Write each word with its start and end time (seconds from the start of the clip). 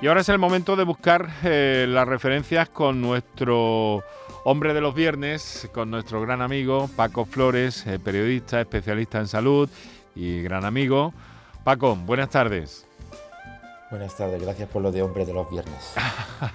Y 0.00 0.06
ahora 0.06 0.20
es 0.20 0.28
el 0.28 0.38
momento 0.38 0.76
de 0.76 0.84
buscar 0.84 1.28
eh, 1.42 1.84
las 1.88 2.06
referencias 2.06 2.68
con 2.68 3.00
nuestro 3.00 4.04
hombre 4.44 4.72
de 4.72 4.80
los 4.80 4.94
viernes, 4.94 5.68
con 5.74 5.90
nuestro 5.90 6.20
gran 6.20 6.40
amigo 6.40 6.88
Paco 6.94 7.24
Flores, 7.24 7.84
eh, 7.84 7.98
periodista, 7.98 8.60
especialista 8.60 9.18
en 9.18 9.26
salud 9.26 9.68
y 10.14 10.40
gran 10.40 10.64
amigo. 10.64 11.12
Paco, 11.64 11.96
buenas 11.96 12.30
tardes. 12.30 12.86
Buenas 13.90 14.16
tardes, 14.16 14.40
gracias 14.40 14.68
por 14.68 14.82
lo 14.82 14.92
de 14.92 15.02
hombre 15.02 15.26
de 15.26 15.32
los 15.32 15.50
viernes. 15.50 15.94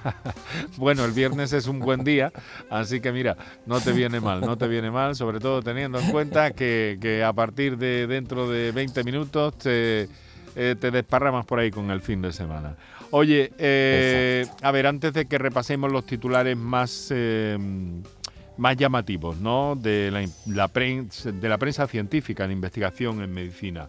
bueno, 0.77 1.03
el 1.03 1.11
viernes 1.11 1.51
es 1.51 1.67
un 1.67 1.79
buen 1.79 2.05
día, 2.05 2.31
así 2.69 3.01
que 3.01 3.11
mira, 3.11 3.35
no 3.65 3.81
te 3.81 3.91
viene 3.91 4.21
mal, 4.21 4.39
no 4.39 4.57
te 4.57 4.69
viene 4.69 4.89
mal, 4.89 5.15
sobre 5.15 5.41
todo 5.41 5.61
teniendo 5.61 5.99
en 5.99 6.11
cuenta 6.11 6.51
que, 6.51 7.23
a 7.27 7.33
partir 7.33 7.77
de 7.77 8.07
dentro 8.07 8.47
de 8.47 8.71
20 8.71 9.03
minutos 9.03 9.57
te, 9.57 10.07
eh, 10.55 10.75
te 10.79 10.91
desparramas 10.91 11.45
por 11.45 11.59
ahí 11.59 11.71
con 11.71 11.91
el 11.91 11.99
fin 11.99 12.21
de 12.21 12.31
semana. 12.31 12.77
Oye, 13.15 13.51
eh, 13.59 14.43
a 14.63 14.71
ver, 14.71 14.87
antes 14.87 15.13
de 15.13 15.27
que 15.27 15.37
repasemos 15.37 15.91
los 15.91 16.03
titulares 16.03 16.57
más, 16.57 17.09
eh, 17.11 17.55
más 18.57 18.75
llamativos, 18.75 19.37
¿no? 19.37 19.75
De 19.75 20.27
la, 20.47 20.67
prensa, 20.67 21.31
de 21.31 21.47
la 21.47 21.59
prensa 21.59 21.85
científica 21.85 22.43
en 22.43 22.53
investigación 22.53 23.21
en 23.21 23.31
medicina. 23.31 23.87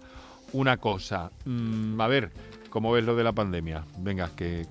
Una 0.52 0.76
cosa, 0.76 1.30
mm, 1.46 1.98
a 1.98 2.06
ver, 2.06 2.32
¿cómo 2.68 2.92
ves 2.92 3.02
lo 3.02 3.16
de 3.16 3.24
la 3.24 3.32
pandemia? 3.32 3.86
Venga, 3.96 4.28
que, 4.36 4.66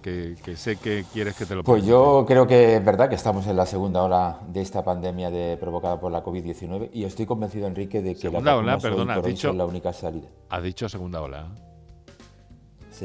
sé 0.55 0.75
que 0.75 1.03
quieres 1.11 1.35
que 1.35 1.47
te 1.47 1.55
lo 1.55 1.63
Pues 1.63 1.83
yo 1.83 2.23
creo 2.27 2.45
que 2.45 2.75
es 2.75 2.85
verdad 2.85 3.09
que 3.09 3.16
estamos 3.16 3.47
en 3.47 3.55
la 3.55 3.66
segunda 3.66 4.03
ola 4.03 4.38
de 4.49 4.61
esta 4.61 4.83
pandemia 4.83 5.31
de, 5.31 5.58
provocada 5.58 5.99
por 5.99 6.11
la 6.11 6.23
COVID-19 6.23 6.91
y 6.94 7.05
estoy 7.05 7.25
convencido, 7.25 7.66
Enrique, 7.66 8.03
de 8.03 8.13
que 8.13 8.30
la 8.30 8.55
ola, 8.55 8.77
perdona, 8.77 9.20
dicho, 9.20 9.49
es 9.49 9.55
la 9.55 9.66
única 9.66 9.91
salida. 9.94 10.27
Ha 10.49 10.61
dicho 10.61 10.88
segunda 10.88 11.23
ola. 11.23 11.47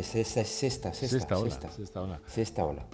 Sexta, 0.02 0.44
sexta, 0.44 0.92
sexta, 0.92 1.38
ola. 1.38 2.20
Sexta 2.26 2.64
ola. 2.64 2.86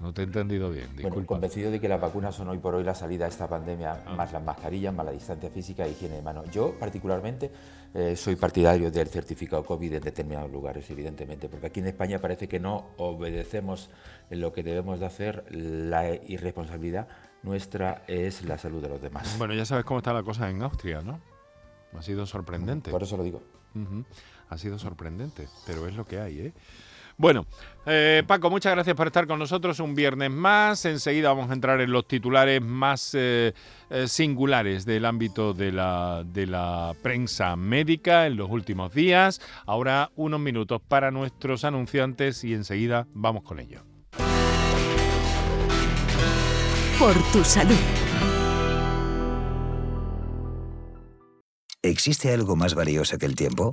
No 0.00 0.14
te 0.14 0.22
he 0.22 0.24
entendido 0.24 0.70
bien. 0.70 0.88
Bueno, 1.02 1.26
convencido 1.26 1.70
de 1.70 1.78
que 1.78 1.86
las 1.86 2.00
vacunas 2.00 2.34
son 2.34 2.48
hoy 2.48 2.58
por 2.58 2.74
hoy 2.74 2.82
la 2.82 2.94
salida 2.94 3.26
a 3.26 3.28
esta 3.28 3.46
pandemia, 3.46 4.02
ah. 4.06 4.14
más 4.14 4.32
las 4.32 4.42
mascarillas, 4.42 4.94
más 4.94 5.04
la 5.04 5.12
distancia 5.12 5.50
física 5.50 5.86
y 5.86 5.90
higiene 5.90 6.16
de 6.16 6.22
mano. 6.22 6.42
Yo, 6.46 6.78
particularmente, 6.78 7.50
eh, 7.92 8.16
soy 8.16 8.36
partidario 8.36 8.90
del 8.90 9.08
certificado 9.08 9.62
COVID 9.62 9.94
en 9.94 10.02
determinados 10.02 10.50
lugares, 10.50 10.88
evidentemente, 10.90 11.50
porque 11.50 11.66
aquí 11.66 11.80
en 11.80 11.88
España 11.88 12.18
parece 12.18 12.48
que 12.48 12.58
no 12.58 12.86
obedecemos 12.96 13.90
lo 14.30 14.54
que 14.54 14.62
debemos 14.62 15.00
de 15.00 15.06
hacer. 15.06 15.44
La 15.50 16.14
irresponsabilidad 16.14 17.06
nuestra 17.42 18.02
es 18.06 18.42
la 18.46 18.56
salud 18.56 18.80
de 18.80 18.88
los 18.88 19.02
demás. 19.02 19.36
Bueno, 19.36 19.52
ya 19.52 19.66
sabes 19.66 19.84
cómo 19.84 19.98
está 19.98 20.14
la 20.14 20.22
cosa 20.22 20.48
en 20.48 20.62
Austria, 20.62 21.02
¿no? 21.02 21.20
Ha 21.94 22.00
sido 22.00 22.24
sorprendente. 22.24 22.90
Por 22.90 23.02
eso 23.02 23.18
lo 23.18 23.22
digo 23.22 23.42
ha 24.50 24.58
sido 24.58 24.78
sorprendente, 24.78 25.48
pero 25.66 25.86
es 25.86 25.94
lo 25.94 26.04
que 26.04 26.20
hay, 26.20 26.38
¿eh? 26.40 26.52
Bueno, 27.20 27.44
eh, 27.84 28.22
Paco, 28.26 28.48
muchas 28.48 28.72
gracias 28.72 28.96
por 28.96 29.06
estar 29.06 29.26
con 29.26 29.38
nosotros 29.38 29.78
un 29.78 29.94
viernes 29.94 30.30
más. 30.30 30.86
Enseguida 30.86 31.28
vamos 31.28 31.50
a 31.50 31.52
entrar 31.52 31.78
en 31.82 31.92
los 31.92 32.08
titulares 32.08 32.62
más 32.62 33.10
eh, 33.12 33.52
eh, 33.90 34.08
singulares 34.08 34.86
del 34.86 35.04
ámbito 35.04 35.52
de 35.52 35.70
la, 35.70 36.24
de 36.24 36.46
la 36.46 36.94
prensa 37.02 37.56
médica 37.56 38.26
en 38.26 38.36
los 38.36 38.48
últimos 38.50 38.94
días. 38.94 39.42
Ahora 39.66 40.10
unos 40.16 40.40
minutos 40.40 40.80
para 40.80 41.10
nuestros 41.10 41.64
anunciantes 41.64 42.42
y 42.42 42.54
enseguida 42.54 43.06
vamos 43.12 43.42
con 43.42 43.60
ello. 43.60 43.82
Por 46.98 47.14
tu 47.32 47.44
salud. 47.44 47.76
¿Existe 51.82 52.32
algo 52.32 52.56
más 52.56 52.74
valioso 52.74 53.18
que 53.18 53.26
el 53.26 53.36
tiempo? 53.36 53.72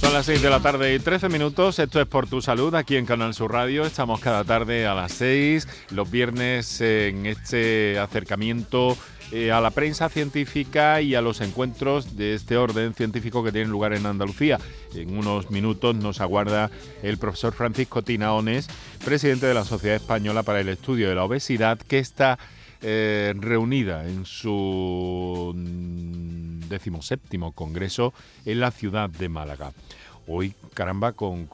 Son 0.00 0.12
las 0.12 0.26
6 0.26 0.42
de 0.42 0.50
la 0.50 0.60
tarde 0.60 0.94
y 0.94 0.98
13 0.98 1.28
minutos. 1.28 1.78
Esto 1.78 2.00
es 2.00 2.08
Por 2.08 2.26
Tu 2.26 2.42
Salud 2.42 2.74
aquí 2.74 2.96
en 2.96 3.06
Canal 3.06 3.34
Sur 3.34 3.52
Radio. 3.52 3.84
Estamos 3.84 4.20
cada 4.20 4.42
tarde 4.42 4.84
a 4.84 4.94
las 4.94 5.12
6, 5.12 5.68
los 5.90 6.10
viernes 6.10 6.80
en 6.80 7.24
este 7.24 7.98
acercamiento 8.00 8.98
eh, 9.32 9.50
a 9.50 9.62
la 9.62 9.70
prensa 9.70 10.10
científica 10.10 11.00
y 11.00 11.14
a 11.14 11.22
los 11.22 11.40
encuentros 11.40 12.18
de 12.18 12.34
este 12.34 12.58
orden 12.58 12.92
científico 12.92 13.42
que 13.42 13.50
tienen 13.50 13.70
lugar 13.70 13.94
en 13.94 14.04
Andalucía. 14.04 14.58
En 14.94 15.16
unos 15.16 15.50
minutos 15.50 15.96
nos 15.96 16.20
aguarda 16.20 16.70
el 17.02 17.16
profesor 17.16 17.54
Francisco 17.54 18.02
Tinaones, 18.02 18.68
presidente 19.02 19.46
de 19.46 19.54
la 19.54 19.64
Sociedad 19.64 19.96
Española 19.96 20.42
para 20.42 20.60
el 20.60 20.68
Estudio 20.68 21.08
de 21.08 21.14
la 21.14 21.24
Obesidad, 21.24 21.78
que 21.78 21.98
está 21.98 22.38
eh, 22.82 23.32
reunida 23.38 24.06
en 24.06 24.26
su 24.26 25.54
decimoséptimo 26.68 27.52
congreso 27.52 28.12
en 28.44 28.60
la 28.60 28.70
ciudad 28.70 29.08
de 29.08 29.30
Málaga. 29.30 29.72
Hoy, 30.26 30.52
caramba, 30.74 31.12
con, 31.12 31.48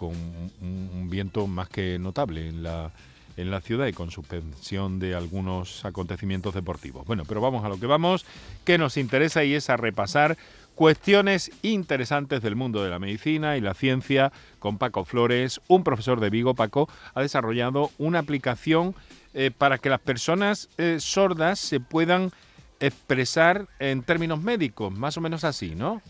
un 0.60 1.08
viento 1.08 1.46
más 1.46 1.68
que 1.68 1.96
notable 2.00 2.48
en 2.48 2.64
la, 2.64 2.90
en 3.38 3.50
la 3.50 3.60
ciudad 3.60 3.86
y 3.86 3.92
con 3.92 4.10
suspensión 4.10 4.98
de 4.98 5.14
algunos 5.14 5.84
acontecimientos 5.84 6.54
deportivos. 6.54 7.06
Bueno, 7.06 7.24
pero 7.26 7.40
vamos 7.40 7.64
a 7.64 7.68
lo 7.68 7.78
que 7.78 7.86
vamos, 7.86 8.26
que 8.64 8.78
nos 8.78 8.96
interesa 8.96 9.44
y 9.44 9.54
es 9.54 9.70
a 9.70 9.76
repasar 9.76 10.36
cuestiones 10.74 11.50
interesantes 11.62 12.42
del 12.42 12.56
mundo 12.56 12.82
de 12.82 12.90
la 12.90 12.98
medicina 12.98 13.56
y 13.56 13.60
la 13.60 13.74
ciencia 13.74 14.32
con 14.58 14.76
Paco 14.76 15.04
Flores, 15.04 15.60
un 15.68 15.84
profesor 15.84 16.20
de 16.20 16.30
Vigo. 16.30 16.54
Paco 16.54 16.88
ha 17.14 17.22
desarrollado 17.22 17.90
una 17.98 18.18
aplicación 18.18 18.94
eh, 19.34 19.50
para 19.56 19.78
que 19.78 19.88
las 19.88 20.00
personas 20.00 20.68
eh, 20.76 20.98
sordas 21.00 21.60
se 21.60 21.80
puedan 21.80 22.32
expresar 22.80 23.66
en 23.78 24.02
términos 24.02 24.42
médicos, 24.42 24.92
más 24.92 25.16
o 25.16 25.20
menos 25.20 25.44
así, 25.44 25.74
¿no? 25.74 26.02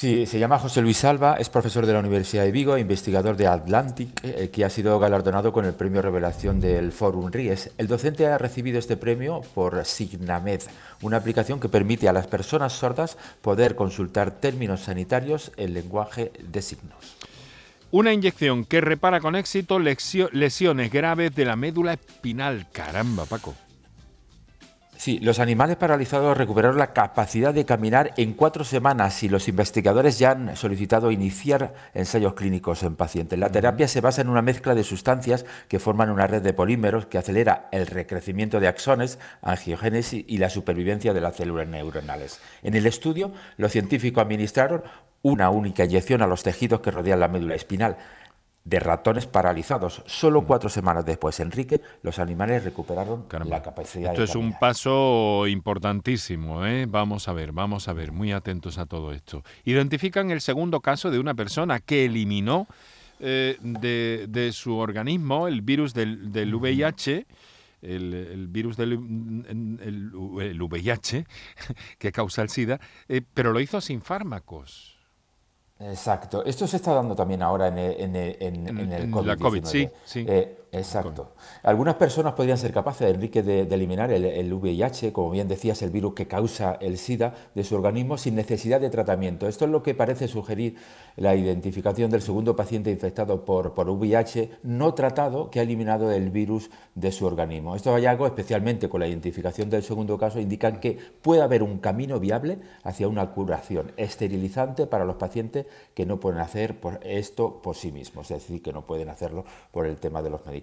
Sí, 0.00 0.24
se 0.24 0.38
llama 0.38 0.58
José 0.58 0.80
Luis 0.80 0.96
Salva, 0.96 1.34
es 1.34 1.50
profesor 1.50 1.84
de 1.84 1.92
la 1.92 1.98
Universidad 1.98 2.44
de 2.44 2.52
Vigo, 2.52 2.78
investigador 2.78 3.36
de 3.36 3.46
Atlantic, 3.46 4.08
eh, 4.22 4.48
que 4.50 4.64
ha 4.64 4.70
sido 4.70 4.98
galardonado 4.98 5.52
con 5.52 5.66
el 5.66 5.74
premio 5.74 6.00
Revelación 6.00 6.58
del 6.58 6.90
Forum 6.90 7.30
Ries. 7.30 7.70
El 7.76 7.86
docente 7.86 8.26
ha 8.26 8.38
recibido 8.38 8.78
este 8.78 8.96
premio 8.96 9.42
por 9.54 9.84
Signamed, 9.84 10.62
una 11.02 11.18
aplicación 11.18 11.60
que 11.60 11.68
permite 11.68 12.08
a 12.08 12.14
las 12.14 12.26
personas 12.26 12.72
sordas 12.72 13.18
poder 13.42 13.76
consultar 13.76 14.30
términos 14.30 14.80
sanitarios 14.80 15.52
en 15.58 15.74
lenguaje 15.74 16.32
de 16.50 16.62
signos. 16.62 17.18
Una 17.90 18.14
inyección 18.14 18.64
que 18.64 18.80
repara 18.80 19.20
con 19.20 19.36
éxito 19.36 19.78
lesiones 19.78 20.90
graves 20.90 21.34
de 21.34 21.44
la 21.44 21.56
médula 21.56 21.92
espinal. 21.92 22.68
Caramba, 22.72 23.26
Paco. 23.26 23.54
Sí, 25.00 25.18
los 25.18 25.38
animales 25.38 25.76
paralizados 25.76 26.36
recuperaron 26.36 26.76
la 26.76 26.92
capacidad 26.92 27.54
de 27.54 27.64
caminar 27.64 28.12
en 28.18 28.34
cuatro 28.34 28.64
semanas 28.64 29.22
y 29.22 29.30
los 29.30 29.48
investigadores 29.48 30.18
ya 30.18 30.32
han 30.32 30.58
solicitado 30.58 31.10
iniciar 31.10 31.72
ensayos 31.94 32.34
clínicos 32.34 32.82
en 32.82 32.96
pacientes. 32.96 33.38
La 33.38 33.50
terapia 33.50 33.88
se 33.88 34.02
basa 34.02 34.20
en 34.20 34.28
una 34.28 34.42
mezcla 34.42 34.74
de 34.74 34.84
sustancias 34.84 35.46
que 35.68 35.78
forman 35.78 36.10
una 36.10 36.26
red 36.26 36.42
de 36.42 36.52
polímeros 36.52 37.06
que 37.06 37.16
acelera 37.16 37.70
el 37.72 37.86
recrecimiento 37.86 38.60
de 38.60 38.68
axones, 38.68 39.18
angiogénesis 39.40 40.22
y 40.28 40.36
la 40.36 40.50
supervivencia 40.50 41.14
de 41.14 41.22
las 41.22 41.36
células 41.36 41.66
neuronales. 41.66 42.38
En 42.62 42.74
el 42.74 42.84
estudio, 42.84 43.32
los 43.56 43.72
científicos 43.72 44.20
administraron 44.20 44.82
una 45.22 45.48
única 45.48 45.86
inyección 45.86 46.20
a 46.20 46.26
los 46.26 46.42
tejidos 46.42 46.80
que 46.82 46.90
rodean 46.90 47.20
la 47.20 47.28
médula 47.28 47.54
espinal 47.54 47.96
de 48.64 48.78
ratones 48.78 49.26
paralizados. 49.26 50.02
Solo 50.06 50.42
mm. 50.42 50.44
cuatro 50.44 50.68
semanas 50.68 51.04
después, 51.04 51.40
Enrique, 51.40 51.80
los 52.02 52.18
animales 52.18 52.64
recuperaron 52.64 53.26
la 53.46 53.62
capacidad 53.62 54.12
esto 54.12 54.24
es 54.24 54.34
un 54.34 54.58
paso 54.58 55.46
importantísimo, 55.46 56.66
¿eh? 56.66 56.86
Vamos 56.86 57.28
a 57.28 57.32
ver, 57.32 57.52
vamos 57.52 57.88
a 57.88 57.92
ver, 57.92 58.12
muy 58.12 58.32
atentos 58.32 58.78
a 58.78 58.86
todo 58.86 59.12
esto. 59.12 59.42
Identifican 59.64 60.30
el 60.30 60.40
segundo 60.40 60.80
caso 60.80 61.10
de 61.10 61.18
una 61.18 61.34
persona 61.34 61.80
que 61.80 62.04
eliminó 62.04 62.66
eh, 63.18 63.56
de, 63.60 64.50
su 64.52 64.76
organismo 64.76 65.48
el 65.48 65.62
virus 65.62 65.94
del, 65.94 66.32
del 66.32 66.54
VIH. 66.54 67.26
El, 67.82 68.48
virus 68.48 68.76
del 68.76 68.92
el, 68.92 70.62
VIH 70.62 71.24
que 71.98 72.12
causa 72.12 72.42
el 72.42 72.50
SIDA, 72.50 72.78
eh, 73.08 73.22
pero 73.32 73.52
lo 73.52 73.60
hizo 73.60 73.80
sin 73.80 74.02
fármacos. 74.02 74.99
Exacto. 75.80 76.44
Esto 76.44 76.66
se 76.66 76.76
está 76.76 76.92
dando 76.92 77.14
también 77.14 77.42
ahora 77.42 77.68
en, 77.68 77.78
en, 77.78 78.16
en, 78.16 78.92
el 78.92 79.10
COVID. 79.10 79.26
La 79.26 79.36
COVID, 79.36 79.64
sí. 79.64 79.88
sí. 80.04 80.24
Eh, 80.28 80.59
Exacto. 80.72 81.32
Algunas 81.64 81.96
personas 81.96 82.34
podrían 82.34 82.56
ser 82.56 82.72
capaces, 82.72 83.12
Enrique, 83.12 83.42
de, 83.42 83.62
eliminar 83.62 84.12
el, 84.12 84.52
VIH, 84.52 85.12
como 85.12 85.30
bien 85.30 85.48
decías, 85.48 85.82
el 85.82 85.90
virus 85.90 86.14
que 86.14 86.28
causa 86.28 86.78
el 86.80 86.96
SIDA 86.96 87.34
de 87.56 87.64
su 87.64 87.74
organismo 87.74 88.16
sin 88.16 88.36
necesidad 88.36 88.80
de 88.80 88.88
tratamiento. 88.88 89.48
Esto 89.48 89.64
es 89.64 89.70
lo 89.72 89.82
que 89.82 89.96
parece 89.96 90.28
sugerir 90.28 90.76
la 91.16 91.34
identificación 91.34 92.08
del 92.10 92.22
segundo 92.22 92.54
paciente 92.54 92.90
infectado 92.90 93.44
por, 93.44 93.74
por 93.74 93.90
VIH 93.90 94.58
no 94.62 94.94
tratado 94.94 95.50
que 95.50 95.58
ha 95.58 95.62
eliminado 95.62 96.12
el 96.12 96.30
virus 96.30 96.70
de 96.94 97.10
su 97.10 97.26
organismo. 97.26 97.74
Estos 97.74 97.92
hallazgos, 97.92 98.28
especialmente 98.28 98.88
con 98.88 99.00
la 99.00 99.08
identificación 99.08 99.70
del 99.70 99.82
segundo 99.82 100.18
caso, 100.18 100.38
indican 100.38 100.78
que 100.78 100.96
puede 101.20 101.42
haber 101.42 101.64
un 101.64 101.78
camino 101.78 102.20
viable 102.20 102.58
hacia 102.84 103.08
una 103.08 103.32
curación 103.32 103.90
esterilizante 103.96 104.86
para 104.86 105.04
los 105.04 105.16
pacientes 105.16 105.66
que 105.94 106.06
no 106.06 106.20
pueden 106.20 106.38
hacer 106.38 106.76
esto 107.02 107.60
por 107.60 107.74
sí 107.74 107.90
mismos, 107.90 108.30
es 108.30 108.42
decir, 108.42 108.62
que 108.62 108.72
no 108.72 108.86
pueden 108.86 109.08
hacerlo 109.08 109.44
por 109.72 109.86
el 109.86 109.96
tema 109.96 110.22
de 110.22 110.30
los 110.30 110.46
medicamentos. 110.46 110.59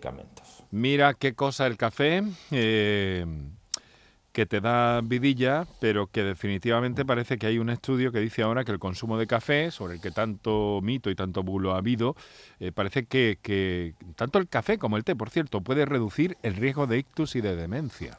Mira 0.71 1.13
qué 1.13 1.33
cosa 1.33 1.67
el 1.67 1.77
café, 1.77 2.23
eh, 2.51 3.25
que 4.31 4.45
te 4.45 4.61
da 4.61 5.01
vidilla, 5.01 5.65
pero 5.79 6.07
que 6.07 6.23
definitivamente 6.23 7.05
parece 7.05 7.37
que 7.37 7.47
hay 7.47 7.57
un 7.57 7.71
estudio 7.71 8.11
que 8.11 8.19
dice 8.19 8.43
ahora 8.43 8.63
que 8.63 8.71
el 8.71 8.77
consumo 8.77 9.17
de 9.17 9.25
café, 9.25 9.71
sobre 9.71 9.95
el 9.95 10.01
que 10.01 10.11
tanto 10.11 10.79
mito 10.83 11.09
y 11.09 11.15
tanto 11.15 11.41
bulo 11.41 11.73
ha 11.73 11.77
habido, 11.77 12.15
eh, 12.59 12.71
parece 12.71 13.05
que, 13.07 13.39
que 13.41 13.95
tanto 14.15 14.37
el 14.37 14.47
café 14.47 14.77
como 14.77 14.97
el 14.97 15.03
té, 15.03 15.15
por 15.15 15.31
cierto, 15.31 15.61
puede 15.61 15.85
reducir 15.85 16.37
el 16.43 16.55
riesgo 16.55 16.85
de 16.85 16.99
ictus 16.99 17.35
y 17.35 17.41
de 17.41 17.55
demencia. 17.55 18.15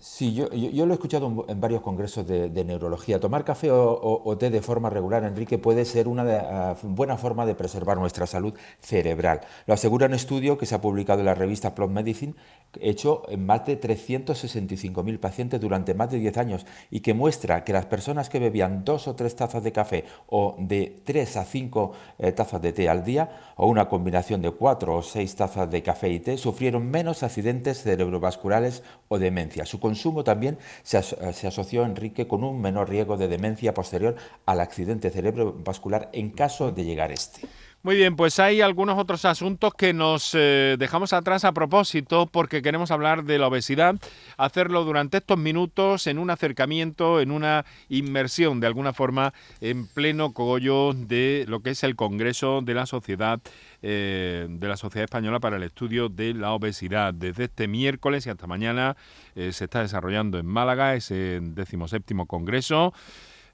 Sí, 0.00 0.32
yo, 0.32 0.48
yo, 0.52 0.86
lo 0.86 0.92
he 0.92 0.94
escuchado 0.94 1.44
en, 1.48 1.60
varios 1.60 1.82
congresos 1.82 2.24
de, 2.24 2.64
neurología. 2.64 3.18
Tomar 3.18 3.44
café 3.44 3.68
o, 3.72 4.36
té 4.38 4.48
de 4.48 4.62
forma 4.62 4.88
regular, 4.90 5.24
Enrique, 5.24 5.58
puede 5.58 5.84
ser 5.84 6.06
una 6.06 6.22
ah, 6.22 6.76
buena 6.84 7.16
forma 7.16 7.44
de 7.46 7.56
preservar 7.56 7.98
nuestra 7.98 8.24
salud 8.28 8.54
cerebral. 8.80 9.40
Lo 9.66 9.74
asegura 9.74 10.06
un 10.06 10.14
estudio 10.14 10.56
que 10.56 10.66
se 10.66 10.76
ha 10.76 10.80
publicado 10.80 11.18
en 11.18 11.26
la 11.26 11.34
revista 11.34 11.74
Plot 11.74 11.90
Medicine, 11.90 12.34
hecho 12.80 13.22
en 13.28 13.44
más 13.44 13.66
de 13.66 13.80
365.000 13.80 15.18
pacientes 15.18 15.60
durante 15.60 15.94
más 15.94 16.12
de 16.12 16.18
10 16.18 16.36
años 16.36 16.66
y 16.92 17.00
que 17.00 17.12
muestra 17.14 17.64
que 17.64 17.72
las 17.72 17.86
personas 17.86 18.28
que 18.28 18.38
bebían 18.38 18.84
dos 18.84 19.08
o 19.08 19.16
tres 19.16 19.34
tazas 19.34 19.64
de 19.64 19.72
café 19.72 20.04
o 20.28 20.54
de 20.58 21.02
tres 21.04 21.36
a 21.36 21.44
cinco 21.44 21.92
eh, 22.18 22.30
tazas 22.32 22.62
de 22.62 22.72
té 22.72 22.88
al 22.88 23.04
día 23.04 23.54
o 23.56 23.66
una 23.66 23.88
combinación 23.88 24.42
de 24.42 24.50
cuatro 24.50 24.96
o 24.96 25.02
seis 25.02 25.34
tazas 25.34 25.70
de 25.70 25.82
café 25.82 26.10
y 26.10 26.20
té 26.20 26.36
sufrieron 26.36 26.88
menos 26.88 27.22
accidentes 27.22 27.82
cerebrovasculares 27.82 28.82
o 29.08 29.18
demencia 29.18 29.64
consumo 29.88 30.22
también 30.22 30.58
se, 30.82 30.98
asoció, 30.98 31.84
Enrique, 31.84 32.28
con 32.28 32.44
un 32.44 32.60
menor 32.60 32.90
riesgo 32.90 33.16
de 33.16 33.26
demencia 33.26 33.72
posterior 33.72 34.16
al 34.44 34.60
accidente 34.60 35.08
cerebrovascular 35.08 36.10
en 36.12 36.28
caso 36.28 36.72
de 36.72 36.84
llegar 36.84 37.10
este. 37.10 37.40
Muy 37.88 37.96
bien, 37.96 38.16
pues 38.16 38.38
hay 38.38 38.60
algunos 38.60 38.98
otros 38.98 39.24
asuntos 39.24 39.72
que 39.72 39.94
nos 39.94 40.34
eh, 40.34 40.76
dejamos 40.78 41.14
atrás 41.14 41.46
a 41.46 41.52
propósito 41.52 42.26
porque 42.26 42.60
queremos 42.60 42.90
hablar 42.90 43.24
de 43.24 43.38
la 43.38 43.46
obesidad, 43.46 43.94
hacerlo 44.36 44.84
durante 44.84 45.16
estos 45.16 45.38
minutos 45.38 46.06
en 46.06 46.18
un 46.18 46.28
acercamiento, 46.28 47.18
en 47.18 47.30
una 47.30 47.64
inmersión 47.88 48.60
de 48.60 48.66
alguna 48.66 48.92
forma 48.92 49.32
en 49.62 49.86
pleno 49.86 50.34
cogollo 50.34 50.92
de 50.92 51.46
lo 51.48 51.60
que 51.60 51.70
es 51.70 51.82
el 51.82 51.96
Congreso 51.96 52.60
de 52.60 52.74
la 52.74 52.84
Sociedad 52.84 53.40
eh, 53.80 54.46
de 54.50 54.68
la 54.68 54.76
Sociedad 54.76 55.04
Española 55.04 55.40
para 55.40 55.56
el 55.56 55.62
Estudio 55.62 56.10
de 56.10 56.34
la 56.34 56.52
Obesidad. 56.52 57.14
Desde 57.14 57.44
este 57.44 57.68
miércoles 57.68 58.26
y 58.26 58.28
hasta 58.28 58.46
mañana 58.46 58.98
eh, 59.34 59.50
se 59.52 59.64
está 59.64 59.80
desarrollando 59.80 60.38
en 60.38 60.44
Málaga 60.44 60.94
ese 60.94 61.40
decimoséptimo 61.40 62.26
Congreso. 62.26 62.92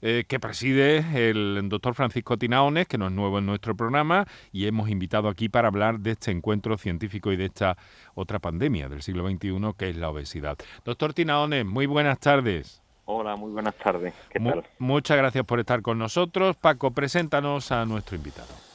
Eh, 0.02 0.24
que 0.28 0.38
preside 0.38 1.30
el 1.30 1.68
doctor 1.68 1.94
Francisco 1.94 2.36
Tinaones, 2.36 2.86
que 2.86 2.98
no 2.98 3.06
es 3.06 3.12
nuevo 3.12 3.38
en 3.38 3.46
nuestro 3.46 3.74
programa, 3.74 4.26
y 4.52 4.66
hemos 4.66 4.90
invitado 4.90 5.28
aquí 5.28 5.48
para 5.48 5.68
hablar 5.68 6.00
de 6.00 6.12
este 6.12 6.30
encuentro 6.30 6.76
científico 6.76 7.32
y 7.32 7.36
de 7.36 7.46
esta 7.46 7.76
otra 8.14 8.38
pandemia 8.38 8.88
del 8.88 9.02
siglo 9.02 9.28
XXI, 9.28 9.74
que 9.78 9.90
es 9.90 9.96
la 9.96 10.10
obesidad. 10.10 10.58
Doctor 10.84 11.14
Tinaones, 11.14 11.64
muy 11.64 11.86
buenas 11.86 12.18
tardes. 12.18 12.82
Hola, 13.06 13.36
muy 13.36 13.52
buenas 13.52 13.74
tardes. 13.76 14.14
¿Qué 14.30 14.40
tal? 14.40 14.64
muchas 14.78 15.16
gracias 15.16 15.44
por 15.44 15.60
estar 15.60 15.82
con 15.82 15.98
nosotros. 15.98 16.56
Paco, 16.56 16.90
preséntanos 16.92 17.70
a 17.70 17.84
nuestro 17.84 18.16
invitado. 18.16 18.73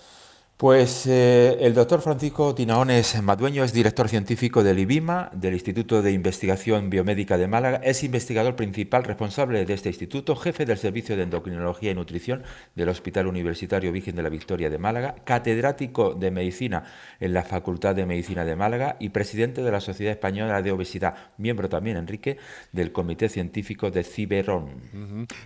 Pues 0.60 1.08
eh, 1.08 1.56
el 1.62 1.74
doctor 1.74 2.02
Francisco 2.02 2.54
Tinaones 2.54 3.24
Madueño 3.24 3.64
es 3.64 3.72
director 3.72 4.10
científico 4.10 4.62
del 4.62 4.80
IBIMA, 4.80 5.30
del 5.32 5.54
Instituto 5.54 6.02
de 6.02 6.12
Investigación 6.12 6.90
Biomédica 6.90 7.38
de 7.38 7.48
Málaga, 7.48 7.80
es 7.82 8.04
investigador 8.04 8.58
principal 8.58 9.06
responsable 9.06 9.66
de 9.66 9.74
este 9.74 9.88
instituto, 9.88 10.36
jefe 10.36 10.66
del 10.66 10.78
Servicio 10.78 11.16
de 11.16 11.24
Endocrinología 11.24 11.92
y 11.92 11.96
Nutrición 11.96 12.44
del 12.76 12.90
Hospital 12.90 13.28
Universitario 13.28 13.94
Virgen 13.94 14.18
de 14.18 14.24
la 14.24 14.28
Victoria 14.28 14.70
de 14.70 14.78
Málaga, 14.78 15.16
catedrático 15.24 16.14
de 16.14 16.30
Medicina 16.30 16.84
en 17.22 17.32
la 17.32 17.44
Facultad 17.44 17.96
de 17.96 18.06
Medicina 18.06 18.44
de 18.44 18.58
Málaga 18.58 18.98
y 19.00 19.12
presidente 19.12 19.64
de 19.64 19.72
la 19.72 19.80
Sociedad 19.80 20.12
Española 20.12 20.62
de 20.62 20.74
Obesidad, 20.74 21.16
miembro 21.38 21.70
también, 21.70 21.96
Enrique, 21.96 22.38
del 22.74 22.92
Comité 22.92 23.30
Científico 23.30 23.92
de 23.92 24.04
Ciberón. 24.04 24.82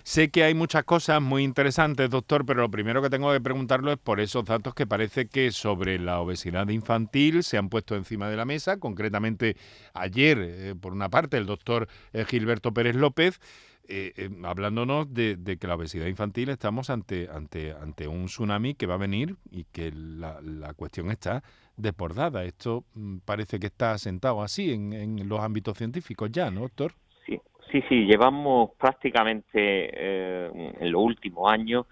Sé 0.02 0.30
que 0.30 0.42
hay 0.42 0.54
muchas 0.54 0.82
cosas 0.82 1.22
muy 1.22 1.44
interesantes, 1.44 2.10
doctor, 2.10 2.44
pero 2.44 2.62
lo 2.62 2.68
primero 2.68 3.00
que 3.00 3.10
tengo 3.10 3.32
que 3.32 3.40
preguntarlo 3.40 3.92
es 3.92 3.98
por 3.98 4.18
esos 4.18 4.44
datos 4.44 4.74
que 4.74 4.88
parecen 4.88 5.03
parece 5.04 5.28
que 5.28 5.50
sobre 5.50 5.98
la 5.98 6.18
obesidad 6.18 6.66
infantil 6.70 7.42
se 7.42 7.58
han 7.58 7.68
puesto 7.68 7.94
encima 7.94 8.30
de 8.30 8.38
la 8.38 8.46
mesa, 8.46 8.80
concretamente 8.80 9.54
ayer, 9.92 10.38
eh, 10.40 10.74
por 10.80 10.94
una 10.94 11.10
parte, 11.10 11.36
el 11.36 11.44
doctor 11.44 11.88
eh, 12.14 12.24
Gilberto 12.24 12.72
Pérez 12.72 12.96
López, 12.96 13.38
eh, 13.86 14.30
hablándonos 14.44 15.12
de, 15.12 15.58
que 15.60 15.66
la 15.66 15.74
obesidad 15.74 16.06
infantil 16.06 16.48
estamos 16.48 16.88
ante, 16.88 17.28
ante, 17.30 17.72
ante 17.72 18.08
un 18.08 18.26
tsunami 18.26 18.72
que 18.76 18.86
va 18.86 18.94
a 18.94 18.96
venir 18.96 19.36
y 19.50 19.64
que 19.64 19.92
la, 19.92 20.72
cuestión 20.74 21.10
está 21.10 21.42
desbordada. 21.76 22.44
Esto 22.44 22.84
mm, 22.94 23.18
parece 23.26 23.60
que 23.60 23.66
está 23.66 23.92
asentado 23.92 24.40
así 24.40 24.72
en, 24.72 24.94
en 24.94 25.28
los 25.28 25.40
ámbitos 25.40 25.76
científicos 25.76 26.30
ya, 26.32 26.50
¿no, 26.50 26.60
doctor? 26.60 26.92
Sí, 27.26 27.38
sí, 27.70 27.82
sí, 27.90 28.06
llevamos 28.06 28.70
prácticamente 28.78 30.48
en 30.82 30.90
los 30.90 31.02
últimos 31.02 31.52
años 31.52 31.84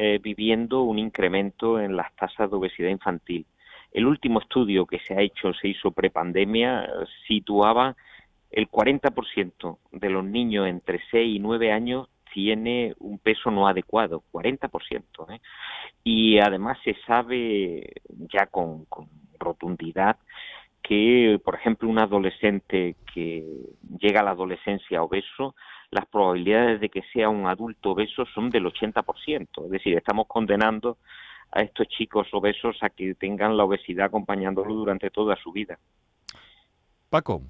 eh, 0.00 0.20
viviendo 0.22 0.82
un 0.82 1.00
incremento 1.00 1.80
en 1.80 1.96
las 1.96 2.14
tasas 2.14 2.48
de 2.48 2.56
obesidad 2.56 2.88
infantil. 2.88 3.44
El 3.90 4.06
último 4.06 4.38
estudio 4.38 4.86
que 4.86 5.00
se 5.00 5.14
ha 5.14 5.22
hecho, 5.22 5.52
se 5.54 5.66
hizo 5.66 5.90
prepandemia, 5.90 6.88
situaba 7.26 7.96
el 8.52 8.70
40% 8.70 9.78
de 9.90 10.10
los 10.10 10.24
niños 10.24 10.68
entre 10.68 11.00
6 11.10 11.36
y 11.36 11.40
9 11.40 11.72
años 11.72 12.08
tiene 12.32 12.94
un 13.00 13.18
peso 13.18 13.50
no 13.50 13.66
adecuado, 13.66 14.22
40%. 14.30 15.34
¿eh? 15.34 15.40
Y 16.04 16.38
además 16.38 16.78
se 16.84 16.94
sabe 17.06 17.94
ya 18.32 18.46
con, 18.46 18.84
con 18.84 19.08
rotundidad 19.40 20.16
que, 20.88 21.38
por 21.44 21.54
ejemplo, 21.54 21.86
un 21.86 21.98
adolescente 21.98 22.96
que 23.12 23.44
llega 24.00 24.20
a 24.20 24.22
la 24.22 24.30
adolescencia 24.30 25.02
obeso 25.02 25.54
las 25.90 26.06
probabilidades 26.06 26.80
de 26.80 26.88
que 26.88 27.02
sea 27.12 27.28
un 27.28 27.46
adulto 27.46 27.90
obeso 27.90 28.24
son 28.34 28.48
del 28.48 28.64
80%. 28.64 29.64
Es 29.66 29.70
decir, 29.70 29.94
estamos 29.96 30.26
condenando 30.26 30.96
a 31.52 31.60
estos 31.60 31.88
chicos 31.88 32.28
obesos 32.32 32.78
a 32.80 32.88
que 32.88 33.14
tengan 33.14 33.56
la 33.56 33.64
obesidad 33.64 34.06
acompañándolo 34.06 34.74
durante 34.74 35.10
toda 35.10 35.36
su 35.36 35.52
vida. 35.52 35.78
Paco. 37.10 37.42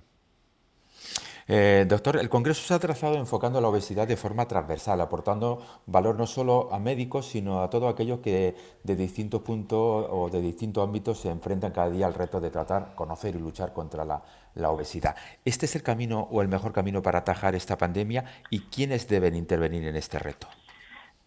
Eh, 1.50 1.86
doctor, 1.88 2.18
el 2.18 2.28
Congreso 2.28 2.60
se 2.60 2.74
ha 2.74 2.78
trazado 2.78 3.16
enfocando 3.16 3.58
la 3.58 3.68
obesidad 3.68 4.06
de 4.06 4.18
forma 4.18 4.46
transversal, 4.46 5.00
aportando 5.00 5.62
valor 5.86 6.18
no 6.18 6.26
solo 6.26 6.68
a 6.70 6.78
médicos, 6.78 7.24
sino 7.24 7.62
a 7.62 7.70
todos 7.70 7.90
aquellos 7.90 8.20
que 8.20 8.54
de 8.84 8.96
distintos 8.96 9.40
puntos 9.40 10.06
o 10.10 10.28
de 10.28 10.42
distintos 10.42 10.86
ámbitos 10.86 11.20
se 11.20 11.30
enfrentan 11.30 11.72
cada 11.72 11.88
día 11.88 12.06
al 12.06 12.12
reto 12.12 12.38
de 12.38 12.50
tratar, 12.50 12.94
conocer 12.94 13.34
y 13.34 13.38
luchar 13.38 13.72
contra 13.72 14.04
la, 14.04 14.22
obesidad. 14.68 15.16
¿Este 15.44 15.64
es 15.66 15.76
el 15.76 15.82
camino 15.82 16.28
o 16.32 16.42
el 16.42 16.48
mejor 16.48 16.72
camino 16.72 17.00
para 17.00 17.20
atajar 17.20 17.54
esta 17.54 17.78
pandemia 17.78 18.24
y 18.50 18.60
quiénes 18.62 19.08
deben 19.08 19.36
intervenir 19.36 19.86
en 19.86 19.96
este 19.96 20.18
reto? 20.18 20.48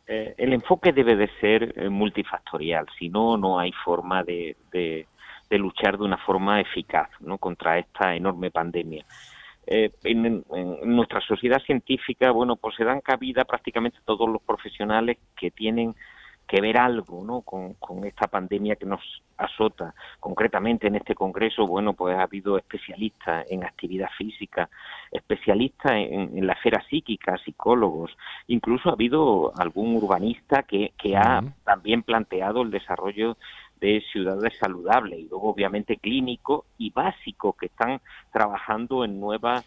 Eh, 0.06 0.36
el 0.38 0.54
enfoque 0.54 0.92
debe 0.92 1.16
de 1.16 1.30
ser 1.40 1.74
eh, 1.78 1.90
multifactorial, 1.90 2.86
si 3.00 3.08
no, 3.08 3.38
no 3.38 3.58
hay 3.58 3.72
forma 3.72 4.22
de, 4.24 4.58
de, 4.72 5.08
luchar 5.58 5.98
de 5.98 6.04
una 6.04 6.18
forma 6.18 6.60
eficaz 6.60 7.10
¿no? 7.22 7.38
contra 7.38 7.80
esta 7.80 8.14
enorme 8.16 8.52
pandemia. 8.52 9.06
Eh, 9.68 9.92
en, 10.04 10.44
nuestra 10.84 11.22
sociedad 11.22 11.62
científica, 11.62 12.32
bueno, 12.32 12.56
pues 12.56 12.76
se 12.76 12.84
dan 12.84 13.02
cabida 13.02 13.46
prácticamente 13.46 14.00
todos 14.06 14.28
los 14.28 14.42
profesionales 14.42 15.18
que 15.36 15.52
tienen 15.52 15.96
que 16.48 16.60
ver 16.60 16.78
algo 16.78 17.24
¿no? 17.24 17.42
con, 17.42 18.04
esta 18.04 18.28
pandemia 18.28 18.76
que 18.76 18.86
nos 18.86 19.00
azota. 19.38 19.94
Concretamente 20.20 20.88
en 20.88 20.96
este 20.96 21.16
congreso, 21.16 21.66
bueno, 21.66 21.94
pues 21.94 22.18
ha 22.18 22.24
habido 22.24 22.58
especialistas 22.58 23.50
en 23.50 23.64
actividad 23.64 24.10
física, 24.18 24.70
especialistas 25.12 25.94
en, 25.94 26.46
la 26.46 26.54
esfera 26.54 26.84
psíquica, 26.90 27.38
psicólogos, 27.38 28.12
incluso 28.48 28.90
ha 28.90 28.94
habido 28.94 29.54
algún 29.58 29.96
urbanista 29.96 30.64
que, 30.64 30.92
que 30.98 31.16
ha 31.16 31.42
también 31.64 32.04
planteado 32.04 32.64
el 32.64 32.72
desarrollo 32.72 33.38
de 33.82 34.02
ciudades 34.12 34.58
saludables 34.58 35.20
y 35.20 35.28
luego 35.28 35.50
obviamente 35.50 35.98
clínico 35.98 36.66
y 36.78 36.92
básico 36.92 37.54
que 37.54 37.66
están 37.66 38.00
trabajando 38.32 39.04
en 39.04 39.20
nuevas 39.20 39.66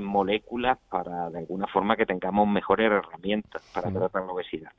moléculas 0.00 0.78
para 0.88 1.28
de 1.28 1.40
alguna 1.40 1.66
forma 1.66 1.96
que 1.96 2.06
tengamos 2.06 2.48
mejores 2.48 2.90
herramientas 2.90 3.62
para 3.74 3.90
tratar 3.90 4.24
la 4.24 4.32
obesidad. 4.32 4.72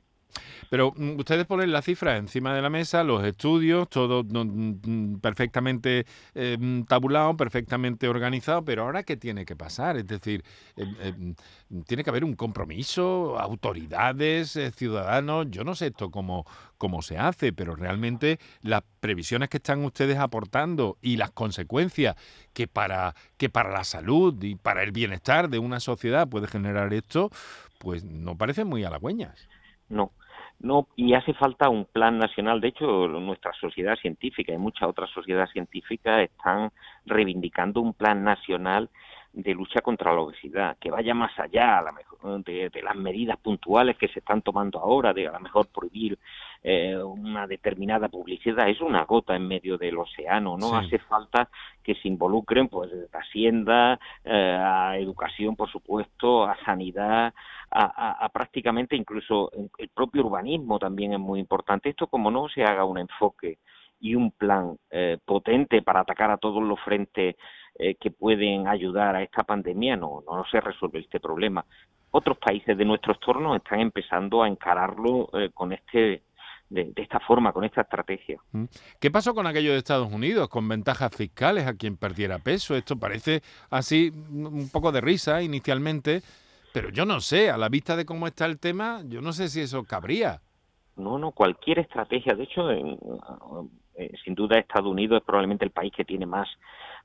Pero 0.70 0.92
mm, 0.96 1.18
ustedes 1.18 1.46
ponen 1.46 1.72
la 1.72 1.82
cifra 1.82 2.16
encima 2.16 2.54
de 2.54 2.62
la 2.62 2.70
mesa, 2.70 3.04
los 3.04 3.24
estudios, 3.24 3.88
todo 3.88 4.24
mm, 4.24 4.80
mm, 4.84 5.20
perfectamente 5.20 6.06
eh, 6.34 6.84
tabulado, 6.88 7.36
perfectamente 7.36 8.08
organizado, 8.08 8.64
pero 8.64 8.82
ahora 8.84 9.02
¿qué 9.02 9.16
tiene 9.16 9.44
que 9.44 9.56
pasar? 9.56 9.96
Es 9.96 10.06
decir, 10.06 10.44
em, 10.76 10.96
em, 11.00 11.34
tiene 11.84 12.04
que 12.04 12.10
haber 12.10 12.24
un 12.24 12.34
compromiso, 12.34 13.38
autoridades, 13.38 14.56
eh, 14.56 14.70
ciudadanos, 14.70 15.46
yo 15.50 15.64
no 15.64 15.74
sé 15.74 15.88
esto 15.88 16.10
cómo, 16.10 16.46
cómo 16.78 17.02
se 17.02 17.18
hace, 17.18 17.52
pero 17.52 17.76
realmente 17.76 18.38
las 18.62 18.82
previsiones 19.00 19.48
que 19.48 19.58
están 19.58 19.84
ustedes 19.84 20.18
aportando 20.18 20.98
y 21.00 21.16
las 21.16 21.30
consecuencias 21.30 22.16
que 22.52 22.66
para, 22.66 23.14
que 23.36 23.48
para 23.48 23.70
la 23.70 23.84
salud 23.84 24.42
y 24.42 24.56
para 24.56 24.82
el 24.82 24.92
bienestar 24.92 25.48
de 25.48 25.58
una 25.58 25.80
sociedad 25.80 26.28
puede 26.28 26.48
generar 26.48 26.92
esto, 26.94 27.30
pues 27.78 28.04
no 28.04 28.36
parecen 28.36 28.68
muy 28.68 28.84
halagüeñas. 28.84 29.48
No, 29.88 30.12
no, 30.58 30.88
y 30.96 31.14
hace 31.14 31.34
falta 31.34 31.68
un 31.68 31.84
plan 31.84 32.18
nacional. 32.18 32.60
De 32.60 32.68
hecho, 32.68 33.08
nuestra 33.08 33.52
sociedad 33.60 33.96
científica 33.96 34.52
y 34.52 34.58
muchas 34.58 34.88
otras 34.88 35.10
sociedades 35.10 35.50
científicas 35.50 36.22
están 36.22 36.70
reivindicando 37.04 37.80
un 37.80 37.92
plan 37.92 38.24
nacional 38.24 38.88
de 39.36 39.52
lucha 39.54 39.82
contra 39.82 40.14
la 40.14 40.22
obesidad, 40.22 40.78
que 40.80 40.90
vaya 40.90 41.12
más 41.12 41.38
allá 41.38 41.78
a 41.78 41.82
la 41.82 41.92
mejor, 41.92 42.42
de, 42.42 42.70
las 42.82 42.96
medidas 42.96 43.36
puntuales 43.36 43.98
que 43.98 44.08
se 44.08 44.20
están 44.20 44.40
tomando 44.40 44.78
ahora, 44.78 45.12
de 45.12 45.28
a 45.28 45.32
lo 45.32 45.40
mejor 45.40 45.68
prohibir 45.68 46.18
eh, 46.62 46.96
una 46.96 47.46
determinada 47.46 48.08
publicidad, 48.08 48.66
es 48.66 48.80
una 48.80 49.04
gota 49.04 49.36
en 49.36 49.46
medio 49.46 49.76
del 49.76 49.98
océano, 49.98 50.56
no 50.56 50.74
hace 50.74 50.98
falta 51.00 51.50
que 51.82 51.94
se 51.96 52.08
involucren 52.08 52.68
pues 52.68 52.90
a 53.12 53.18
Hacienda, 53.18 54.00
eh, 54.24 54.58
a 54.58 54.96
educación, 54.96 55.54
por 55.54 55.70
supuesto, 55.70 56.44
a 56.44 56.56
sanidad, 56.64 57.34
a, 57.70 58.28
prácticamente 58.32 58.96
incluso 58.96 59.50
el 59.76 59.88
propio 59.90 60.24
urbanismo 60.24 60.78
también 60.78 61.12
es 61.12 61.20
muy 61.20 61.40
importante. 61.40 61.90
Esto 61.90 62.06
como 62.06 62.30
no 62.30 62.48
se 62.48 62.64
haga 62.64 62.84
un 62.84 62.98
enfoque 62.98 63.58
y 64.00 64.14
un 64.14 64.30
plan 64.30 64.76
eh, 64.90 65.18
potente 65.24 65.82
para 65.82 66.00
atacar 66.00 66.30
a 66.30 66.36
todos 66.36 66.62
los 66.62 66.78
frentes 66.80 67.36
eh, 67.78 67.94
que 67.96 68.10
pueden 68.10 68.68
ayudar 68.68 69.16
a 69.16 69.22
esta 69.22 69.42
pandemia, 69.42 69.96
no, 69.96 70.22
no 70.26 70.44
se 70.50 70.60
resuelve 70.60 71.00
este 71.00 71.20
problema. 71.20 71.64
Otros 72.10 72.38
países 72.38 72.76
de 72.76 72.84
nuestro 72.84 73.12
entorno 73.12 73.54
están 73.56 73.80
empezando 73.80 74.42
a 74.42 74.48
encararlo 74.48 75.28
eh, 75.34 75.50
con 75.52 75.72
este 75.72 76.22
de, 76.68 76.92
esta 76.96 77.20
forma, 77.20 77.52
con 77.52 77.64
esta 77.64 77.82
estrategia. 77.82 78.38
Mm. 78.52 78.64
¿Qué 79.00 79.10
pasó 79.10 79.34
con 79.34 79.46
aquello 79.46 79.72
de 79.72 79.78
Estados 79.78 80.12
Unidos, 80.12 80.48
con 80.48 80.68
ventajas 80.68 81.14
fiscales 81.14 81.66
a 81.66 81.74
quien 81.74 81.96
perdiera 81.96 82.38
peso? 82.38 82.74
Esto 82.74 82.96
parece 82.96 83.42
así 83.70 84.10
un 84.30 84.68
poco 84.72 84.90
de 84.90 85.00
risa 85.00 85.42
inicialmente, 85.42 86.22
pero 86.72 86.90
yo 86.90 87.04
no 87.04 87.20
sé, 87.20 87.50
a 87.50 87.56
la 87.56 87.68
vista 87.68 87.96
de 87.96 88.04
cómo 88.04 88.26
está 88.26 88.46
el 88.46 88.58
tema, 88.58 89.02
yo 89.04 89.20
no 89.20 89.32
sé 89.32 89.48
si 89.48 89.60
eso 89.60 89.84
cabría. 89.84 90.40
No, 90.96 91.18
no, 91.18 91.32
cualquier 91.32 91.80
estrategia. 91.80 92.34
De 92.34 92.44
hecho, 92.44 92.70
en, 92.70 92.98
eh, 93.96 94.12
sin 94.24 94.34
duda 94.34 94.58
Estados 94.58 94.90
Unidos 94.90 95.18
es 95.18 95.24
probablemente 95.24 95.64
el 95.64 95.70
país 95.70 95.92
que 95.94 96.04
tiene 96.04 96.26
más 96.26 96.48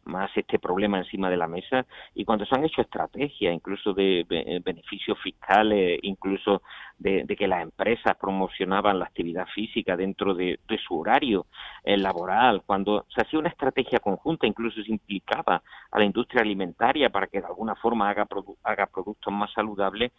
más 0.05 0.31
este 0.35 0.59
problema 0.59 0.97
encima 0.97 1.29
de 1.29 1.37
la 1.37 1.47
mesa. 1.47 1.85
Y 2.15 2.25
cuando 2.25 2.45
se 2.45 2.55
han 2.55 2.65
hecho 2.65 2.81
estrategias 2.81 3.53
incluso 3.53 3.93
de, 3.93 4.25
beneficios 4.63 5.17
fiscales 5.19 5.99
incluso 6.03 6.61
de, 6.97 7.25
que 7.37 7.47
las 7.47 7.63
empresas 7.63 8.15
promocionaban 8.17 8.99
la 8.99 9.05
actividad 9.05 9.47
física 9.53 9.95
dentro 9.95 10.33
de, 10.33 10.59
su 10.87 10.99
horario 10.99 11.45
eh, 11.83 11.97
laboral 11.97 12.63
cuando 12.65 13.05
se 13.13 13.21
hacía 13.21 13.39
una 13.39 13.49
estrategia 13.49 13.99
conjunta 13.99 14.47
incluso 14.47 14.81
se 14.81 14.91
implicaba 14.91 15.61
a 15.91 15.99
la 15.99 16.05
industria 16.05 16.41
alimentaria 16.41 17.09
para 17.09 17.27
que 17.27 17.39
de 17.39 17.47
alguna 17.47 17.75
forma 17.75 18.09
haga, 18.09 18.27
haga 18.63 18.85
productos 18.87 19.33
más 19.33 19.51
saludables 19.53 20.11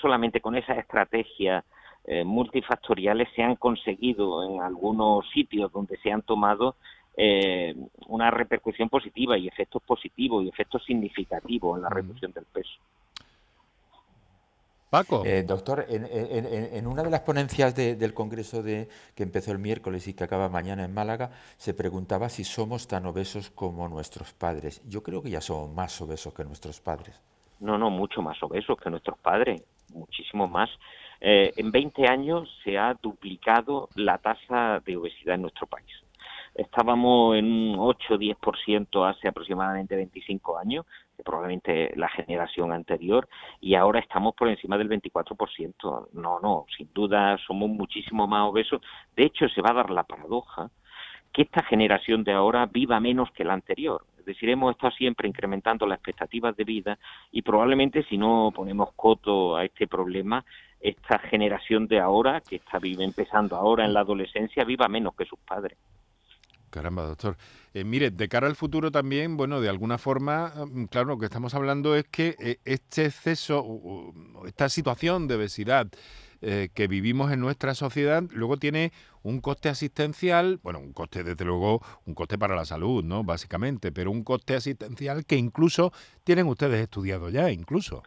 solamente 0.00 0.40
con 0.40 0.56
esa 0.56 0.74
estrategia 0.74 1.64
eh, 2.04 2.24
multifactoriales 2.24 3.28
se 3.34 3.42
han 3.42 3.56
conseguido 3.56 4.44
en 4.44 4.60
algunos 4.60 5.28
sitios 5.30 5.72
donde 5.72 5.96
se 5.98 6.10
han 6.10 6.22
tomado 6.22 6.76
eh, 7.16 7.74
una 8.08 8.30
repercusión 8.30 8.88
positiva 8.88 9.36
y 9.38 9.46
efectos 9.46 9.82
positivos 9.82 10.44
y 10.44 10.48
efectos 10.48 10.84
significativos 10.84 11.76
en 11.76 11.82
la 11.82 11.90
reducción 11.90 12.32
del 12.32 12.44
peso. 12.46 12.72
Paco. 14.92 15.22
Eh, 15.24 15.42
doctor, 15.42 15.86
en, 15.88 16.86
una 16.86 17.02
de 17.02 17.08
las 17.08 17.20
ponencias 17.20 17.74
del 17.74 18.12
Congreso 18.12 18.62
de, 18.62 18.90
que 19.14 19.22
empezó 19.22 19.50
el 19.50 19.58
miércoles 19.58 20.06
y 20.06 20.12
que 20.12 20.24
acaba 20.24 20.50
mañana 20.50 20.84
en 20.84 20.92
Málaga, 20.92 21.30
se 21.56 21.72
preguntaba 21.72 22.28
si 22.28 22.44
somos 22.44 22.88
tan 22.88 23.06
obesos 23.06 23.48
como 23.48 23.88
nuestros 23.88 24.34
padres. 24.34 24.82
Yo 24.86 25.02
creo 25.02 25.22
que 25.22 25.30
ya 25.30 25.40
somos 25.40 25.74
más 25.74 25.98
obesos 26.02 26.34
que 26.34 26.44
nuestros 26.44 26.80
padres. 26.82 27.22
No, 27.58 27.78
no, 27.78 27.88
mucho 27.88 28.20
más 28.20 28.42
obesos 28.42 28.76
que 28.78 28.90
nuestros 28.90 29.16
padres, 29.18 29.62
muchísimo 29.94 30.46
más. 30.46 30.68
Eh, 31.24 31.52
en 31.56 31.70
20 31.70 32.08
años 32.08 32.50
se 32.64 32.76
ha 32.76 32.94
duplicado 33.00 33.88
la 33.94 34.18
tasa 34.18 34.82
de 34.84 34.96
obesidad 34.96 35.36
en 35.36 35.42
nuestro 35.42 35.68
país. 35.68 35.92
Estábamos 36.52 37.36
en 37.36 37.44
un 37.44 37.76
8-10% 37.76 39.08
hace 39.08 39.28
aproximadamente 39.28 39.94
25 39.94 40.58
años, 40.58 40.84
probablemente 41.24 41.92
la 41.94 42.08
generación 42.08 42.72
anterior, 42.72 43.28
y 43.60 43.76
ahora 43.76 44.00
estamos 44.00 44.34
por 44.34 44.48
encima 44.48 44.76
del 44.76 44.88
24%. 44.88 46.08
No, 46.12 46.40
no, 46.40 46.66
sin 46.76 46.92
duda 46.92 47.38
somos 47.46 47.70
muchísimo 47.70 48.26
más 48.26 48.50
obesos. 48.50 48.82
De 49.14 49.24
hecho, 49.24 49.48
se 49.48 49.62
va 49.62 49.70
a 49.70 49.74
dar 49.74 49.90
la 49.90 50.02
paradoja 50.02 50.70
que 51.32 51.42
esta 51.42 51.62
generación 51.62 52.24
de 52.24 52.32
ahora 52.32 52.66
viva 52.66 52.98
menos 52.98 53.30
que 53.30 53.44
la 53.44 53.54
anterior. 53.54 54.04
Es 54.18 54.26
decir, 54.26 54.50
hemos 54.50 54.72
estado 54.72 54.92
siempre 54.92 55.28
incrementando 55.28 55.86
las 55.86 55.98
expectativas 55.98 56.56
de 56.56 56.64
vida 56.64 56.98
y 57.30 57.42
probablemente 57.42 58.04
si 58.04 58.18
no 58.18 58.52
ponemos 58.54 58.92
coto 58.94 59.56
a 59.56 59.64
este 59.64 59.86
problema, 59.86 60.44
esta 60.82 61.18
generación 61.18 61.86
de 61.86 62.00
ahora, 62.00 62.40
que 62.40 62.56
está 62.56 62.78
empezando 62.82 63.56
ahora 63.56 63.84
en 63.84 63.94
la 63.94 64.00
adolescencia, 64.00 64.64
viva 64.64 64.88
menos 64.88 65.14
que 65.14 65.24
sus 65.24 65.38
padres. 65.38 65.78
Caramba, 66.70 67.04
doctor. 67.04 67.36
Eh, 67.74 67.84
mire, 67.84 68.10
de 68.10 68.28
cara 68.28 68.46
al 68.46 68.56
futuro 68.56 68.90
también, 68.90 69.36
bueno, 69.36 69.60
de 69.60 69.68
alguna 69.68 69.98
forma, 69.98 70.52
mm, 70.66 70.84
claro, 70.86 71.08
lo 71.08 71.18
que 71.18 71.26
estamos 71.26 71.54
hablando 71.54 71.94
es 71.94 72.04
que 72.08 72.34
eh, 72.38 72.58
este 72.64 73.04
exceso, 73.06 74.12
esta 74.46 74.68
situación 74.70 75.28
de 75.28 75.34
obesidad 75.34 75.88
eh, 76.40 76.70
que 76.74 76.88
vivimos 76.88 77.30
en 77.30 77.40
nuestra 77.40 77.74
sociedad, 77.74 78.24
luego 78.32 78.56
tiene 78.56 78.92
un 79.22 79.40
coste 79.40 79.68
asistencial, 79.68 80.60
bueno, 80.62 80.80
un 80.80 80.92
coste, 80.92 81.22
desde 81.22 81.44
luego, 81.44 81.82
un 82.06 82.14
coste 82.14 82.38
para 82.38 82.56
la 82.56 82.64
salud, 82.64 83.04
¿no? 83.04 83.22
Básicamente, 83.22 83.92
pero 83.92 84.10
un 84.10 84.24
coste 84.24 84.56
asistencial 84.56 85.24
que 85.26 85.36
incluso 85.36 85.92
tienen 86.24 86.46
ustedes 86.46 86.80
estudiado 86.80 87.28
ya, 87.28 87.50
incluso. 87.50 88.02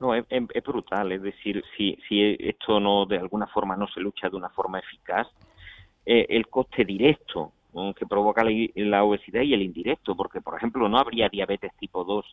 No, 0.00 0.14
es, 0.14 0.24
brutal. 0.64 1.12
Es 1.12 1.22
decir, 1.22 1.62
si, 1.76 1.96
si 2.08 2.36
esto 2.40 2.80
no 2.80 3.06
de 3.06 3.18
alguna 3.18 3.46
forma 3.46 3.76
no 3.76 3.86
se 3.88 4.00
lucha 4.00 4.30
de 4.30 4.36
una 4.36 4.48
forma 4.48 4.78
eficaz, 4.78 5.28
eh, 6.06 6.26
el 6.30 6.48
coste 6.48 6.84
directo 6.84 7.52
que 7.96 8.06
provoca 8.06 8.42
la, 8.44 9.04
obesidad 9.04 9.42
y 9.42 9.54
el 9.54 9.62
indirecto, 9.62 10.16
porque 10.16 10.40
por 10.40 10.56
ejemplo 10.56 10.88
no 10.88 10.98
habría 10.98 11.28
diabetes 11.28 11.72
tipo 11.78 12.04
2 12.04 12.24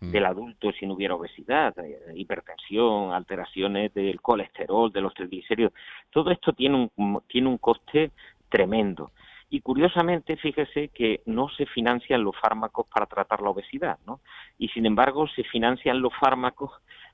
mm. 0.00 0.10
del 0.10 0.24
adulto 0.24 0.72
si 0.72 0.86
no 0.86 0.94
hubiera 0.94 1.14
obesidad, 1.14 1.78
eh, 1.78 2.12
hipertensión, 2.14 3.12
alteraciones 3.12 3.92
del 3.92 4.20
colesterol, 4.20 4.90
de 4.90 5.00
los 5.00 5.12
triglicéridos. 5.12 5.72
Todo 6.10 6.30
esto 6.30 6.52
tiene 6.52 6.90
un, 6.96 7.22
tiene 7.28 7.48
un 7.48 7.58
coste 7.58 8.12
tremendo. 8.48 9.10
Y 9.48 9.60
curiosamente, 9.60 10.36
fíjese 10.36 10.88
que 10.88 11.20
no 11.26 11.48
se 11.50 11.66
financian 11.66 12.24
los 12.24 12.34
fármacos 12.36 12.86
para 12.88 13.06
tratar 13.06 13.42
la 13.42 13.50
obesidad, 13.50 13.98
¿no? 14.04 14.20
Y 14.58 14.68
sin 14.68 14.86
embargo, 14.86 15.28
se 15.28 15.44
financian 15.44 16.00
los 16.00 16.12
fármacos 16.18 16.72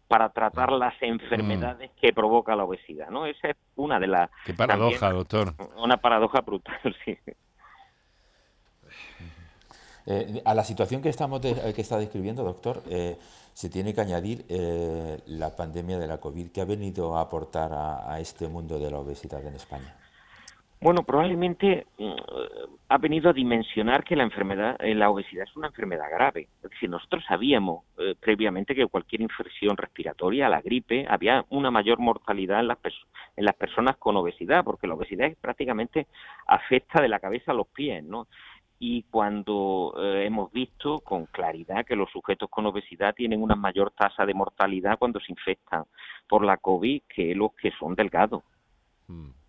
para 0.09 0.29
tratar 0.29 0.73
mm. 0.73 0.79
las 0.79 0.95
enfermedades 1.01 1.91
que 2.01 2.13
provoca 2.13 2.55
la 2.55 2.65
obesidad, 2.65 3.09
¿no? 3.11 3.27
Esa 3.27 3.51
es 3.51 3.57
una 3.77 3.99
de 3.99 4.07
las... 4.07 4.31
Qué 4.45 4.55
paradoja, 4.55 5.11
doctor. 5.11 5.55
Una 5.77 5.97
paradoja 5.97 6.41
brutal, 6.41 6.79
sí. 7.05 7.17
Eh, 10.07 10.43
a 10.45 10.55
la 10.55 10.65
situación 10.65 11.01
que, 11.01 11.09
estamos 11.09 11.41
que 11.41 11.81
está 11.81 11.99
describiendo, 11.99 12.43
doctor, 12.43 12.83
eh, 12.89 13.17
se 13.55 13.69
tiene 13.69 13.95
que 13.95 14.01
añadir 14.01 14.45
eh, 14.49 15.21
la 15.27 15.55
pandemia 15.55 15.99
de 15.99 16.07
la 16.07 16.19
COVID, 16.19 16.51
que 16.51 16.61
ha 16.61 16.65
venido 16.65 17.17
a 17.17 17.21
aportar 17.21 17.71
a, 17.73 18.19
este 18.19 18.49
mundo 18.49 18.79
de 18.79 18.91
la 18.91 18.99
obesidad 18.99 19.47
en 19.47 19.55
España. 19.55 19.95
Bueno, 20.83 21.05
probablemente 21.05 21.87
mm, 21.97 22.13
ha 22.89 22.99
venido 22.99 23.31
a 23.31 23.33
dimensionar 23.33 24.03
que 24.03 24.17
la 24.17 24.25
enfermedad, 24.25 24.77
la 24.81 25.11
obesidad 25.11 25.45
es 25.49 25.57
una 25.57 25.69
enfermedad 25.69 26.11
grave. 26.11 26.49
Es 26.63 26.71
decir, 26.71 26.91
nosotros 26.91 27.25
sabíamos 27.27 27.85
previamente 28.19 28.75
que 28.75 28.87
cualquier 28.87 29.23
infección 29.23 29.77
respiratoria, 29.77 30.49
la 30.49 30.61
gripe, 30.61 31.07
había 31.09 31.45
una 31.51 31.71
mayor 31.71 32.01
mortalidad 32.01 32.61
en 32.61 32.67
las, 32.67 32.79
en 33.37 33.45
las 33.45 33.55
personas 33.55 33.97
con 33.97 34.17
obesidad, 34.17 34.65
porque 34.65 34.89
la 34.89 34.95
obesidad 34.95 35.33
prácticamente 35.41 36.09
afecta 36.49 37.01
de 37.01 37.09
la 37.09 37.21
cabeza 37.21 37.53
a 37.53 37.55
los 37.55 37.69
pies, 37.69 38.03
¿no? 38.03 38.27
y 38.85 39.05
cuando 39.05 39.95
eh, 39.97 40.25
hemos 40.27 40.51
visto 40.51 40.99
con 41.03 41.27
claridad 41.27 41.87
que 41.87 41.95
los 41.95 42.11
sujetos 42.11 42.51
con 42.51 42.67
obesidad 42.67 43.15
tienen 43.15 43.41
una 43.41 43.55
mayor 43.55 43.93
tasa 43.93 44.27
de 44.27 44.35
mortalidad 44.35 44.99
cuando 44.99 45.21
se 45.21 45.31
infectan 45.31 45.85
por 46.29 46.45
la 46.45 46.57
COVID 46.57 47.03
que 47.09 47.33
los 47.37 47.55
que 47.55 47.71
son 47.79 47.95
delgados. 47.95 48.43
Mm. 49.07 49.42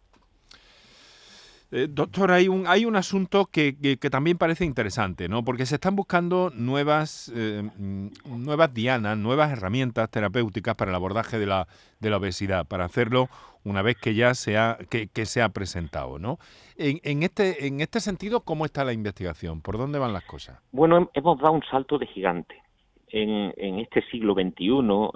Eh, 1.76 1.88
doctor, 1.90 2.32
hay 2.32 2.48
un, 2.48 2.68
hay 2.68 2.86
un 2.86 2.96
asunto 2.96 3.48
que, 3.48 3.76
que, 3.76 4.10
también 4.12 4.38
parece 4.38 4.64
interesante, 4.64 5.28
¿no? 5.28 5.44
Porque 5.44 5.66
se 5.66 5.74
están 5.74 5.96
buscando 5.96 6.52
nuevas, 6.54 7.34
eh, 7.36 7.64
mm, 7.64 8.10
nuevas 8.46 8.72
dianas, 8.76 9.18
nuevas 9.18 9.52
herramientas 9.52 10.08
terapéuticas 10.12 10.76
para 10.76 10.92
el 10.92 10.96
abordaje 10.96 11.40
de 11.40 11.48
la, 11.48 11.68
de 12.00 12.12
la 12.12 12.18
obesidad, 12.18 12.68
para 12.68 12.86
hacerlo 12.86 13.28
una 13.64 13.82
vez 13.82 13.98
que 14.00 14.14
ya 14.14 14.36
se 14.36 14.56
ha, 14.56 14.78
que, 14.88 15.26
se 15.26 15.42
ha 15.42 15.50
presentado, 15.50 16.20
¿no? 16.20 16.38
En, 16.78 17.00
en, 17.02 17.24
este, 17.24 17.66
en 17.66 17.82
este 17.82 18.02
sentido, 18.02 18.42
¿cómo 18.42 18.66
está 18.66 18.84
la 18.84 18.94
investigación? 18.94 19.62
¿Por 19.62 19.80
dónde 19.80 19.98
van 19.98 20.14
las 20.14 20.26
cosas? 20.26 20.62
Bueno, 20.72 21.10
hemos 21.16 21.40
dado 21.40 21.54
un 21.54 21.64
salto 21.64 21.98
de 21.98 22.06
gigante. 22.06 22.56
En, 23.08 23.52
en 23.58 23.80
este 23.80 24.04
siglo 24.12 24.36
XXI 24.36 24.70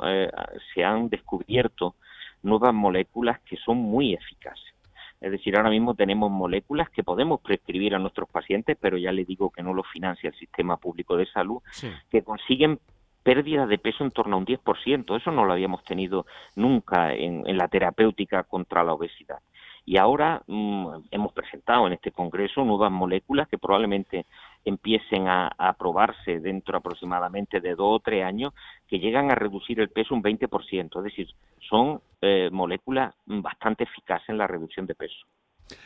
eh, 0.07 0.31
se 0.73 0.83
han 0.83 1.09
descubierto 1.09 1.93
nuevas 2.41 2.73
moléculas 2.73 3.41
que 3.41 3.57
son 3.57 3.77
muy 3.77 4.15
eficaces 4.15 4.76
es 5.19 5.31
decir, 5.31 5.55
ahora 5.57 5.69
mismo 5.69 5.95
tenemos 5.95 6.29
moléculas 6.29 6.89
que 6.89 7.03
podemos 7.03 7.41
prescribir 7.41 7.95
a 7.95 8.00
nuestros 8.00 8.29
pacientes, 8.29 8.77
pero 8.79 8.97
ya 8.97 9.12
le 9.12 9.25
digo 9.25 9.50
que 9.50 9.63
no 9.63 9.74
lo 9.74 9.83
financia 9.83 10.29
el 10.29 10.36
sistema 10.36 10.77
público 10.77 11.17
de 11.17 11.25
salud, 11.25 11.62
que 12.09 12.24
consiguen 12.24 12.79
pérdida 13.24 13.65
de 13.65 13.77
peso 13.77 14.03
en 14.03 14.12
torno 14.12 14.36
a 14.36 14.39
un 14.39 14.45
10%. 14.45 15.17
Eso 15.17 15.31
no 15.31 15.43
lo 15.43 15.53
habíamos 15.53 15.83
tenido 15.83 16.25
nunca 16.55 17.13
en, 17.13 17.43
la 17.57 17.67
terapéutica 17.67 18.43
contra 18.43 18.83
la 18.83 18.93
obesidad. 18.93 19.39
Y 19.86 19.97
ahora 19.97 20.43
mm, 20.47 20.88
hemos 21.12 21.33
presentado 21.33 21.88
en 21.88 21.93
este 21.93 22.12
congreso 22.12 22.63
nuevas 22.63 22.91
moléculas 22.91 23.47
que 23.47 23.57
probablemente 23.57 24.25
empiecen 24.65 25.27
a, 25.27 25.47
aprobarse 25.57 26.39
dentro 26.39 26.77
aproximadamente 26.77 27.61
de 27.61 27.75
dos 27.75 27.97
o 27.97 27.99
tres 27.99 28.23
años, 28.23 28.53
que 28.87 28.99
llegan 28.99 29.31
a 29.31 29.35
reducir 29.35 29.79
el 29.79 29.89
peso 29.89 30.13
un 30.13 30.23
20%. 30.23 30.97
Es 30.97 31.03
decir, 31.03 31.27
son 31.70 32.01
eh, 32.22 32.50
moléculas 32.51 33.13
bastante 33.25 33.83
eficaces 33.83 34.29
en 34.29 34.37
la 34.37 34.48
reducción 34.48 34.85
de 34.85 34.96
peso. 34.96 35.15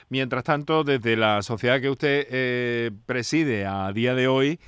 Mientras 0.10 0.44
tanto, 0.44 0.84
desde 0.84 1.16
la 1.16 1.42
sociedad 1.42 1.82
que 1.82 1.90
usted 1.90 2.28
eh, 2.30 2.92
preside 3.06 3.66
a 3.66 3.92
día 3.92 4.14
de 4.14 4.28
hoy, 4.28 4.60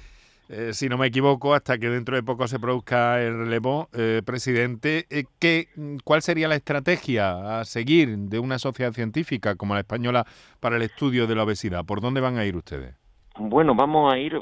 eh, 0.50 0.74
si 0.74 0.90
no 0.90 0.98
me 0.98 1.08
equivoco, 1.08 1.54
hasta 1.54 1.78
que 1.78 1.90
dentro 1.90 2.16
de 2.16 2.24
poco 2.24 2.48
se 2.48 2.60
produzca 2.60 3.22
el 3.22 3.38
relevo, 3.38 3.90
presidente, 4.26 5.08
¿qué, 5.40 5.68
¿cuál 6.04 6.22
sería 6.22 6.48
la 6.48 6.56
estrategia 6.56 7.60
a 7.60 7.66
seguir 7.66 8.18
de 8.18 8.40
una 8.40 8.60
sociedad 8.60 8.92
científica 8.92 9.56
como 9.56 9.76
la 9.76 9.82
española 9.82 10.26
para 10.60 10.78
el 10.78 10.82
estudio 10.82 11.28
de 11.28 11.36
la 11.36 11.44
obesidad? 11.44 11.86
¿Por 11.86 12.02
dónde 12.02 12.22
van 12.22 12.38
a 12.38 12.46
ir 12.46 12.56
ustedes? 12.56 13.03
Bueno, 13.36 13.74
vamos 13.74 14.14
a 14.14 14.20
ir, 14.20 14.40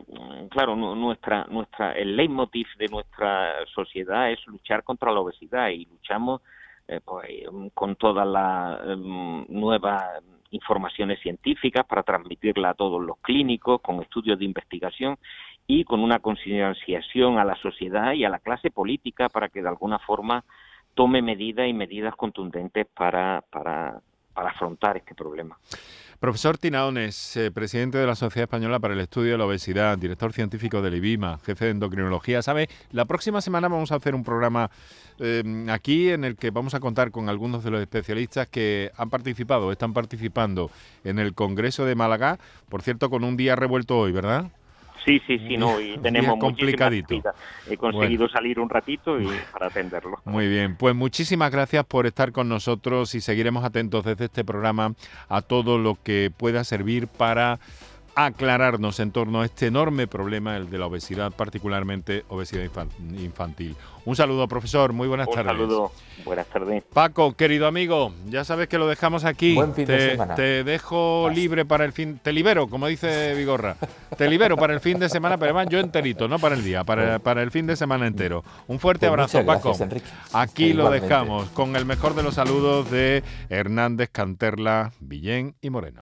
claro, 0.49 0.75
nuestra, 0.75 1.45
nuestra, 1.49 1.93
el 1.93 2.15
leitmotiv 2.15 2.67
de 2.77 2.88
nuestra 2.89 3.65
sociedad 3.73 4.30
es 4.32 4.45
luchar 4.47 4.84
contra 4.84 5.13
la 5.13 5.21
obesidad 5.21 5.69
y 5.69 5.86
luchamos 5.86 6.41
eh, 6.89 6.99
pues, 7.04 7.30
con 7.73 7.95
todas 7.95 8.27
las 8.27 8.86
em, 8.86 9.45
nuevas 9.47 10.04
informaciones 10.49 11.21
científicas 11.21 11.86
para 11.86 12.04
transmitirla 12.04 12.71
a 12.71 12.73
todos 12.73 13.01
los 13.01 13.17
clínicos, 13.19 13.80
con 13.82 14.01
estudios 14.01 14.38
de 14.38 14.43
investigación 14.43 15.17
y 15.65 15.86
con 15.86 16.01
una 16.01 16.19
concienciación 16.19 17.39
a 17.39 17.45
la 17.45 17.56
sociedad 17.56 18.12
y 18.12 18.25
a 18.25 18.30
la 18.30 18.39
clase 18.39 18.71
política 18.71 19.30
para 19.30 19.47
que 19.47 19.62
de 19.62 19.69
alguna 19.69 19.99
forma 19.99 20.43
tome 20.93 21.21
medidas 21.21 21.65
y 21.67 21.73
medidas 21.73 22.13
contundentes 22.17 22.88
para, 22.88 23.41
para, 23.49 24.01
para 24.34 24.49
afrontar 24.49 24.97
este 24.97 25.15
problema. 25.15 25.58
Profesor 26.22 26.60
Tinaones, 26.60 27.36
eh, 27.36 27.50
presidente 27.50 27.98
de 27.98 28.06
la 28.06 28.14
Sociedad 28.14 28.44
Española 28.44 28.80
para 28.80 28.94
el 28.94 29.00
Estudio 29.00 29.32
de 29.32 29.40
la 29.40 29.46
Obesidad, 29.48 29.98
director 29.98 30.34
científico 30.34 30.80
del 30.84 30.94
IBIMA, 30.94 31.40
jefe 31.40 31.66
de 31.66 31.72
endocrinología. 31.72 32.44
Sabe, 32.44 32.70
la 32.92 33.06
próxima 33.06 33.42
semana 33.42 33.68
vamos 33.70 33.92
a 33.92 33.96
hacer 33.96 34.14
un 34.14 34.24
programa 34.24 34.70
eh, 35.18 35.66
aquí 35.70 36.12
en 36.12 36.24
el 36.24 36.36
que 36.36 36.52
vamos 36.52 36.76
a 36.76 36.80
contar 36.80 37.10
con 37.10 37.28
algunos 37.28 37.64
de 37.64 37.72
los 37.72 37.82
especialistas 37.82 38.48
que 38.48 38.92
han 38.98 39.10
participado, 39.10 39.72
están 39.72 39.94
participando 39.94 40.70
en 41.04 41.18
el 41.18 41.34
Congreso 41.34 41.86
de 41.86 41.96
Málaga, 41.96 42.38
por 42.70 42.84
cierto, 42.84 43.10
con 43.10 43.24
un 43.24 43.36
día 43.36 43.56
revuelto 43.56 43.98
hoy, 43.98 44.12
¿verdad? 44.12 44.52
Sí, 45.06 45.20
sí, 45.26 45.40
sí, 45.40 45.58
no, 45.58 45.80
y 45.82 45.98
tenemos 46.04 46.38
complicadito. 46.40 47.16
He 47.70 47.78
conseguido 47.78 48.30
salir 48.30 48.60
un 48.60 48.70
ratito 48.70 49.20
y 49.20 49.28
para 49.52 49.68
atenderlo. 49.68 50.20
Muy 50.26 50.48
bien, 50.48 50.76
pues 50.76 50.96
muchísimas 50.96 51.52
gracias 51.52 51.86
por 51.86 52.06
estar 52.06 52.32
con 52.32 52.50
nosotros 52.50 53.16
y 53.16 53.22
seguiremos 53.22 53.64
atentos 53.64 54.06
desde 54.06 54.26
este 54.26 54.46
programa 54.46 54.94
a 55.28 55.42
todo 55.42 55.78
lo 55.78 55.98
que 56.04 56.32
pueda 56.36 56.64
servir 56.64 57.08
para 57.08 57.60
aclararnos 58.15 59.00
en 59.00 59.12
torno 59.12 59.41
a 59.41 59.45
este 59.45 59.67
enorme 59.67 60.08
problema, 60.08 60.58
el 60.58 60.69
de 60.69 60.78
la 60.78 60.88
obesidad, 60.88 61.32
particularmente 61.32 62.26
obesidad 62.30 62.63
infantil. 63.17 63.76
Un 64.04 64.15
saludo, 64.15 64.47
profesor. 64.47 64.93
Muy 64.93 65.08
buenas 65.08 65.30
tardes. 65.30 65.54
Un 65.54 65.60
saludo. 65.60 65.91
Buenas 66.26 66.47
tardes. 66.47 66.84
Paco, 66.91 67.34
querido 67.34 67.67
amigo, 67.67 68.13
ya 68.28 68.43
sabes 68.43 68.67
que 68.67 68.78
lo 68.78 68.88
dejamos 68.88 69.26
aquí. 69.26 69.54
Buen 69.54 69.74
fin 69.74 69.86
te, 69.86 69.93
de 69.93 70.12
semana. 70.12 70.36
Te 70.36 70.63
dejo 70.63 71.30
libre 71.34 71.65
para 71.65 71.86
el 71.86 71.93
fin. 71.93 72.19
Te 72.21 72.32
libero, 72.32 72.67
como 72.67 72.88
dice 72.88 73.34
Vigorra. 73.36 73.76
te 74.17 74.28
libero 74.28 74.58
para 74.58 74.74
el 74.74 74.80
fin 74.80 74.97
de 74.97 75.08
semana, 75.08 75.38
pero 75.38 75.52
además 75.52 75.71
yo 75.71 75.80
enterito, 75.80 76.28
no 76.28 76.39
para 76.39 76.56
el 76.56 76.63
día, 76.63 76.84
para, 76.84 77.19
para 77.19 77.43
el 77.43 77.52
fin 77.52 77.67
de 77.67 77.76
semana 77.76 78.08
entero. 78.08 78.43
Un 78.67 78.80
fuerte 78.80 79.08
pues 79.08 79.12
abrazo, 79.12 79.45
Paco. 79.45 79.76
Aquí 80.34 80.74
lo 80.74 80.89
dejamos 80.89 81.50
con 81.50 81.76
el 81.76 81.86
mejor 81.86 82.15
de 82.15 82.24
los 82.24 82.36
saludos 82.36 82.89
de 82.89 83.24
Hernández, 83.50 84.10
Canterla, 84.12 84.93
Villén 85.00 85.56
y 85.62 85.69
Moreno. 85.69 86.00